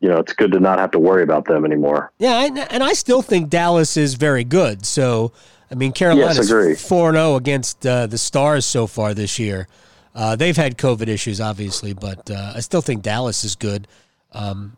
[0.00, 2.12] you know, it's good to not have to worry about them anymore.
[2.18, 4.84] Yeah, and, and I still think Dallas is very good.
[4.84, 5.32] So,
[5.70, 6.74] I mean, Carolina's agree.
[6.74, 9.68] 4 0 against uh, the Stars so far this year.
[10.14, 13.88] Uh, they've had COVID issues, obviously, but uh, I still think Dallas is good.
[14.32, 14.76] Um,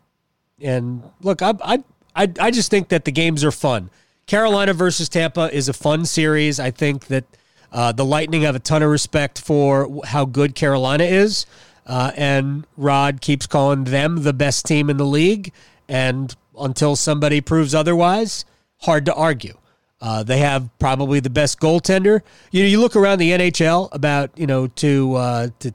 [0.61, 1.83] and look, I, I,
[2.15, 3.89] I, I just think that the games are fun.
[4.25, 6.59] Carolina versus Tampa is a fun series.
[6.59, 7.25] I think that
[7.71, 11.45] uh, the Lightning have a ton of respect for how good Carolina is.
[11.85, 15.51] Uh, and Rod keeps calling them the best team in the league.
[15.87, 18.45] And until somebody proves otherwise,
[18.79, 19.57] hard to argue.
[20.01, 22.21] Uh, they have probably the best goaltender.
[22.51, 25.73] You know, you look around the NHL about you know to uh, to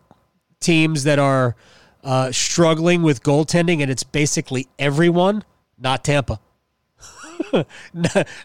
[0.61, 1.57] teams that are
[2.05, 5.43] uh, struggling with goaltending, and it's basically everyone,
[5.81, 6.41] not Tampa.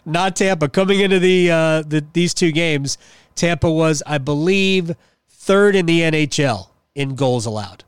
[0.04, 0.68] not, Tampa.
[0.68, 2.98] Coming into the, uh, the these two games,
[3.34, 4.96] Tampa was, I believe,
[5.28, 7.84] third in the NHL in goals allowed.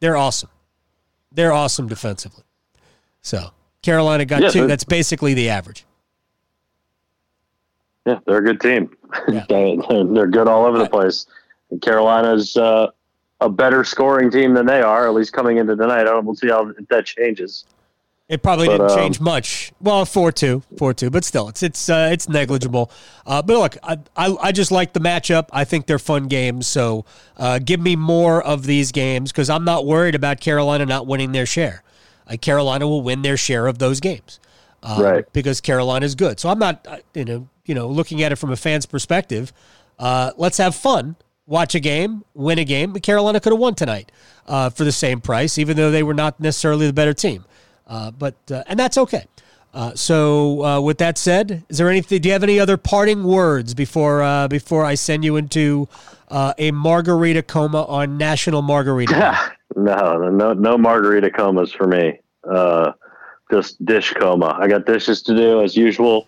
[0.00, 0.48] They're awesome.
[1.30, 2.44] They're awesome defensively.
[3.20, 3.50] So
[3.82, 4.66] Carolina got Yeah, two.
[4.66, 5.84] That's basically the average.
[8.06, 8.96] Yeah, they're a good team.
[9.28, 9.44] Yeah.
[9.48, 11.26] they, they're good all over the place.
[11.70, 12.90] And Carolina's uh,
[13.42, 16.00] a better scoring team than they are, at least coming into tonight.
[16.00, 17.64] I don't, we'll see how that changes.
[18.28, 19.72] It probably But, didn't um, change much.
[19.80, 22.90] Well, four two, four two, but still, it's it's uh, it's negligible.
[23.26, 25.48] Uh, but look, I, I I just like the matchup.
[25.52, 26.66] I think they're fun games.
[26.66, 27.04] So
[27.36, 31.32] uh, give me more of these games because I'm not worried about Carolina not winning
[31.32, 31.82] their share.
[32.40, 34.40] Carolina will win their share of those games,
[34.82, 35.32] uh, Right.
[35.34, 36.40] Because Carolina is good.
[36.40, 39.52] So I'm not uh, you know you know looking at it from a fan's perspective.
[39.98, 41.16] Uh, let's have fun.
[41.52, 42.94] Watch a game, win a game.
[42.94, 44.10] Carolina could have won tonight
[44.46, 47.44] uh, for the same price, even though they were not necessarily the better team.
[47.86, 49.26] Uh, but uh, and that's okay.
[49.74, 52.22] Uh, so uh, with that said, is there anything?
[52.22, 55.90] Do you have any other parting words before uh, before I send you into
[56.30, 59.38] a margarita coma on National Margarita?
[59.74, 62.20] No, no, no margarita comas for me.
[63.50, 64.56] Just dish coma.
[64.58, 66.26] I got dishes to do as usual,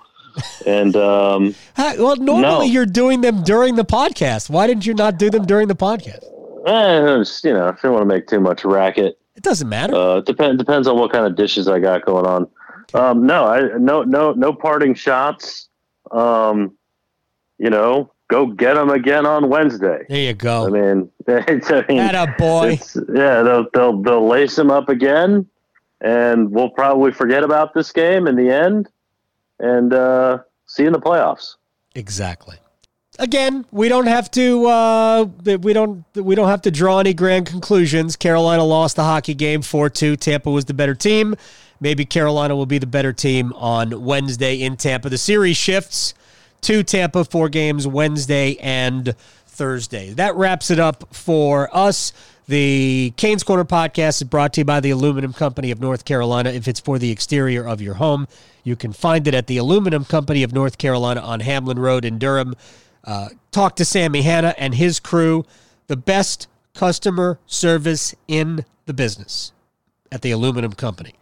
[0.67, 2.63] and um, well, normally No.
[2.63, 4.51] you're doing them during the podcast.
[4.51, 6.25] Why didn't you not do them during the podcast?
[6.67, 9.95] eh, just, you know, if you want to make too much racket, It doesn't matter.
[9.95, 12.49] uh, depend depends on what kind of dishes I got going on.
[12.95, 15.69] Um, no, I no no no parting shots.
[16.11, 16.73] Um,
[17.59, 20.05] you know, go get them again on Wednesday.
[20.09, 20.67] there you go.
[20.67, 22.73] I mean, it's, I mean, Atta boy.
[22.73, 25.47] it's- yeah, they'll, they'll they'll lace them up again,
[26.01, 28.89] and we'll probably forget about this game in the end,
[29.65, 31.57] and uh, see you in the playoffs.
[31.95, 32.57] Exactly.
[33.19, 34.67] Again, we don't have to.
[34.67, 36.05] Uh, we don't.
[36.15, 38.17] We don't have to draw any grand conclusions.
[38.17, 40.17] Carolina lost the hockey game four two.
[40.17, 41.37] Tampa was the better team.
[41.81, 45.11] Maybe Carolina will be the better team on Wednesday in Tampa.
[45.11, 46.15] The series shifts
[46.63, 49.15] to Tampa four games Wednesday and
[49.47, 50.11] Thursday.
[50.11, 52.13] That wraps it up for us.
[52.47, 56.51] The Canes Corner podcast is brought to you by the Aluminum Company of North Carolina.
[56.51, 58.29] If it's for the exterior of your home,
[58.63, 62.19] you can find it at the Aluminum Company of North Carolina on Hamlin Road in
[62.19, 62.55] Durham.
[63.03, 65.47] Uh, talk to Sammy Hanna and his crew,
[65.87, 69.53] the best customer service in the business
[70.13, 71.15] at the Aluminum Company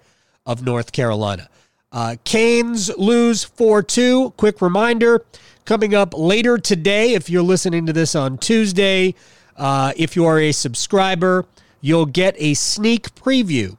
[0.44, 1.48] of North Carolina.
[1.92, 4.30] Uh, Canes lose 4 2.
[4.36, 5.24] Quick reminder
[5.66, 9.14] coming up later today, if you're listening to this on Tuesday,
[9.56, 11.46] uh, if you are a subscriber,
[11.80, 13.76] you'll get a sneak preview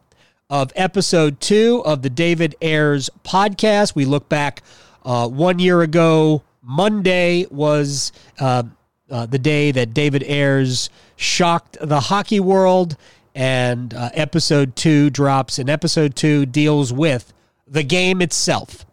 [0.49, 3.95] of episode two of the David Ayres podcast.
[3.95, 4.61] We look back
[5.03, 6.43] uh, one year ago.
[6.61, 8.63] Monday was uh,
[9.09, 12.95] uh, the day that David Ayres shocked the hockey world,
[13.35, 15.59] and uh, episode two drops.
[15.59, 17.33] And episode two deals with
[17.67, 18.85] the game itself,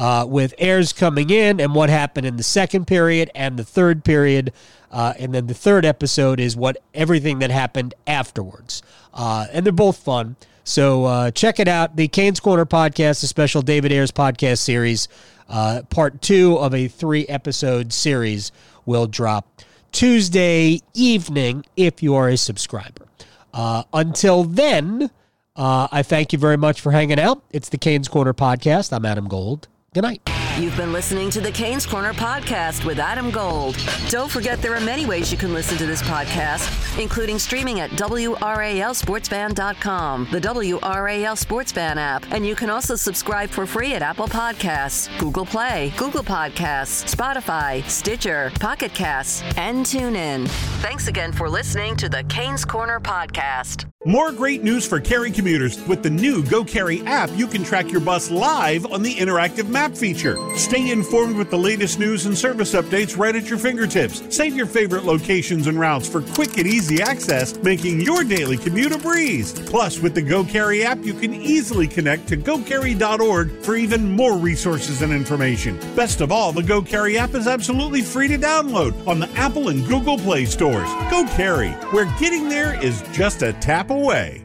[0.00, 4.02] uh, with Ayres coming in and what happened in the second period and the third
[4.02, 4.50] period.
[4.90, 8.82] Uh, and then the third episode is what everything that happened afterwards.
[9.12, 10.36] Uh, and they're both fun.
[10.64, 11.96] So uh, check it out.
[11.96, 15.06] The Canes Corner podcast, a special David Ayres podcast series,
[15.50, 18.52] uh, part two of a three episode series,
[18.86, 19.60] will drop
[19.92, 23.06] Tuesday evening if you are a subscriber.
[23.52, 25.10] Uh, until then,
[25.56, 27.42] I thank you very much for hanging out.
[27.50, 28.94] It's the Canes Corner podcast.
[28.94, 29.68] I'm Adam Gold.
[29.92, 30.20] Good night.
[30.58, 33.78] You've been listening to the Canes Corner podcast with Adam Gold.
[34.08, 37.88] Don't forget there are many ways you can listen to this podcast, including streaming at
[37.90, 44.28] WRALSportsFan.com, the WRAL Sports Fan app, and you can also subscribe for free at Apple
[44.28, 50.46] Podcasts, Google Play, Google Podcasts, Spotify, Stitcher, Pocket Casts, and TuneIn.
[50.82, 53.86] Thanks again for listening to the Canes Corner podcast.
[54.06, 55.78] More great news for Cary commuters.
[55.86, 59.68] With the new Go Cary app, you can track your bus live on the interactive
[59.68, 60.36] map feature.
[60.56, 64.22] Stay informed with the latest news and service updates right at your fingertips.
[64.34, 68.92] Save your favorite locations and routes for quick and easy access, making your daily commute
[68.92, 69.52] a breeze.
[69.52, 74.36] Plus, with the Go Cary app, you can easily connect to gocary.org for even more
[74.36, 75.78] resources and information.
[75.96, 79.68] Best of all, the Go Cary app is absolutely free to download on the Apple
[79.68, 80.88] and Google Play stores.
[81.10, 84.44] Go Cary, where getting there is just a tap away.